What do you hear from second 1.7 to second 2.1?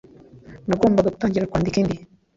indi